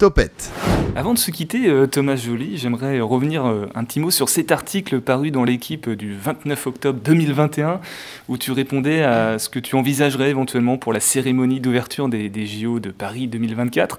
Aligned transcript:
Topette. 0.00 0.50
Avant 0.96 1.12
de 1.12 1.18
se 1.18 1.30
quitter, 1.30 1.68
euh, 1.68 1.86
Thomas 1.86 2.16
Joly, 2.16 2.56
j'aimerais 2.56 3.00
revenir 3.00 3.44
euh, 3.44 3.66
un 3.74 3.84
petit 3.84 4.00
mot 4.00 4.10
sur 4.10 4.30
cet 4.30 4.50
article 4.50 5.02
paru 5.02 5.30
dans 5.30 5.44
l'équipe 5.44 5.90
du 5.90 6.16
29 6.16 6.68
octobre 6.68 7.00
2021, 7.04 7.82
où 8.30 8.38
tu 8.38 8.50
répondais 8.50 9.02
à 9.02 9.38
ce 9.38 9.50
que 9.50 9.58
tu 9.58 9.76
envisagerais 9.76 10.30
éventuellement 10.30 10.78
pour 10.78 10.94
la 10.94 11.00
cérémonie 11.00 11.60
d'ouverture 11.60 12.08
des, 12.08 12.46
JO 12.46 12.80
de 12.80 12.88
Paris 12.88 13.28
2024. 13.28 13.98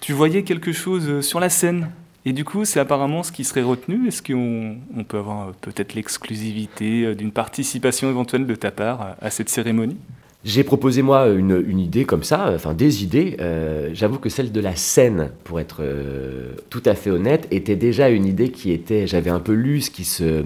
Tu 0.00 0.14
voyais 0.14 0.42
quelque 0.42 0.72
chose 0.72 1.06
euh, 1.06 1.20
sur 1.20 1.38
la 1.38 1.50
scène? 1.50 1.90
Et 2.24 2.32
du 2.32 2.46
coup, 2.46 2.64
c'est 2.64 2.80
apparemment 2.80 3.22
ce 3.22 3.30
qui 3.30 3.44
serait 3.44 3.60
retenu. 3.60 4.08
Est-ce 4.08 4.22
qu'on 4.22 4.78
on 4.96 5.04
peut 5.04 5.18
avoir 5.18 5.52
peut-être 5.60 5.92
l'exclusivité 5.92 7.14
d'une 7.14 7.30
participation 7.30 8.08
éventuelle 8.08 8.46
de 8.46 8.54
ta 8.54 8.70
part 8.70 9.16
à 9.20 9.28
cette 9.28 9.50
cérémonie? 9.50 9.98
J'ai 10.46 10.62
proposé 10.62 11.02
moi 11.02 11.26
une, 11.26 11.80
idée 11.80 12.04
comme 12.04 12.22
ça, 12.22 12.52
enfin 12.54 12.72
des 12.72 13.02
idées. 13.02 13.36
Euh, 13.40 13.90
J'avoue 13.92 14.20
que 14.20 14.28
celle 14.28 14.52
de 14.52 14.60
la 14.60 14.76
scène, 14.76 15.30
pour 15.42 15.58
être 15.58 15.78
euh, 15.80 16.52
tout 16.70 16.82
à 16.86 16.94
fait 16.94 17.10
honnête, 17.10 17.48
était 17.50 17.74
déjà 17.74 18.10
une 18.10 18.24
idée 18.24 18.50
qui 18.50 18.70
était, 18.70 19.08
j'avais 19.08 19.30
un 19.30 19.40
peu 19.40 19.52
lu 19.52 19.80
ce 19.80 19.90
qui 19.90 20.04
se 20.04 20.44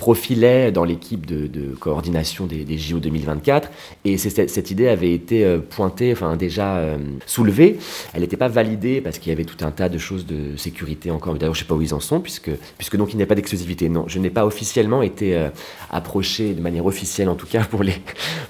profilait 0.00 0.72
dans 0.72 0.84
l'équipe 0.84 1.26
de, 1.26 1.74
coordination 1.78 2.46
des, 2.46 2.78
JO 2.78 3.00
2024 3.00 3.70
et 4.06 4.16
cette, 4.16 4.70
idée 4.70 4.88
avait 4.88 5.12
été 5.12 5.44
euh, 5.44 5.58
pointée, 5.58 6.10
enfin 6.12 6.36
déjà 6.36 6.78
euh, 6.78 6.96
soulevée. 7.26 7.78
Elle 8.14 8.22
n'était 8.22 8.38
pas 8.38 8.48
validée 8.48 9.02
parce 9.02 9.18
qu'il 9.18 9.28
y 9.28 9.34
avait 9.34 9.44
tout 9.44 9.62
un 9.62 9.70
tas 9.70 9.90
de 9.90 9.98
choses 9.98 10.24
de 10.24 10.56
sécurité 10.56 11.10
encore. 11.10 11.34
D'ailleurs, 11.34 11.54
je 11.54 11.60
ne 11.60 11.64
sais 11.64 11.68
pas 11.68 11.74
où 11.74 11.82
ils 11.82 11.92
en 11.92 12.00
sont 12.00 12.20
puisque, 12.20 12.50
puisque 12.78 12.96
donc 12.96 13.12
il 13.12 13.18
n'y 13.18 13.22
a 13.22 13.26
pas 13.26 13.34
d'exclusivité. 13.34 13.90
Non, 13.90 14.06
je 14.08 14.18
n'ai 14.18 14.30
pas 14.30 14.46
officiellement 14.46 15.02
été 15.02 15.36
euh, 15.36 15.50
approché 15.90 16.54
de 16.54 16.62
manière 16.62 16.86
officielle 16.86 17.28
en 17.28 17.34
tout 17.34 17.46
cas 17.46 17.64
pour 17.70 17.82
les, 17.82 18.00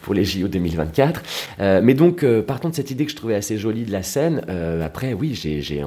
pour 0.03 0.15
les 0.15 0.25
JO 0.25 0.47
2024. 0.47 1.21
Euh, 1.59 1.81
mais 1.83 1.95
donc, 1.95 2.25
partant 2.43 2.69
de 2.69 2.77
cette 2.77 2.93
idée 2.93 3.07
que 3.07 3.11
je 3.11 3.17
trouvais 3.17 3.35
assez 3.35 3.59
jolie 3.59 3.83
de 3.83 3.91
la 3.91 4.05
scène, 4.05 4.45
après, 4.85 5.15
oui, 5.15 5.35
j'ai 5.35 5.83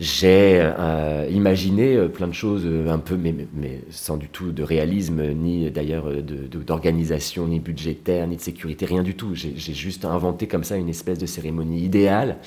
j'ai 0.00 0.58
euh, 0.60 1.28
imaginé 1.30 1.94
euh, 1.94 2.08
plein 2.08 2.26
de 2.26 2.32
choses 2.32 2.62
euh, 2.64 2.88
un 2.90 2.98
peu, 2.98 3.16
mais, 3.16 3.34
mais, 3.54 3.80
sans 3.90 4.16
du 4.16 4.28
tout 4.28 4.50
de 4.50 4.62
réalisme, 4.62 5.22
ni 5.34 5.70
d'ailleurs 5.70 6.06
d'organisation, 6.10 7.46
ni 7.46 7.60
budgétaire, 7.60 8.26
ni 8.26 8.36
de 8.36 8.40
sécurité, 8.40 8.86
rien 8.86 9.02
du 9.02 9.14
tout. 9.14 9.34
J'ai 9.34 9.74
juste 9.74 10.04
inventé 10.04 10.46
comme 10.48 10.64
ça 10.64 10.76
une 10.76 10.88
espèce 10.88 11.18
de 11.18 11.26
cérémonie 11.26 11.82
idéale, 11.82 12.38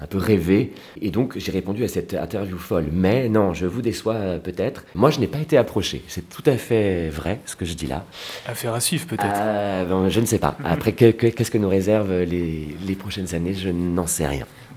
un 0.00 0.06
peu 0.06 0.18
rêvée. 0.18 0.72
Et 1.00 1.10
donc 1.10 1.38
j'ai 1.38 1.52
répondu 1.52 1.84
à 1.84 1.88
cette 1.88 2.14
interview 2.14 2.58
folle. 2.58 2.86
Mais 2.92 3.28
non, 3.28 3.54
je 3.54 3.66
vous 3.66 3.82
déçois 3.82 4.38
peut-être. 4.42 4.84
Moi, 4.94 5.10
je 5.10 5.20
n'ai 5.20 5.26
pas 5.26 5.38
été 5.38 5.56
approché. 5.56 6.02
C'est 6.08 6.28
tout 6.28 6.42
à 6.46 6.56
fait 6.56 7.08
vrai 7.08 7.40
ce 7.46 7.54
que 7.54 7.64
je 7.64 7.74
dis 7.74 7.86
là. 7.86 8.04
Affaire 8.46 8.74
à 8.74 8.80
suivre 8.80 9.06
peut-être. 9.06 9.26
Euh, 9.36 10.08
je 10.08 10.20
ne 10.20 10.26
sais 10.26 10.38
pas. 10.38 10.56
Après, 10.64 10.92
qu'est-ce 10.92 11.50
que, 11.50 11.52
que 11.52 11.58
nous 11.58 11.68
réservent 11.68 12.22
les, 12.22 12.68
les 12.86 12.94
prochaines 12.94 13.34
années? 13.34 13.54
Je 13.54 13.68
n'en 13.68 14.06
sais 14.06 14.26
rien. 14.26 14.46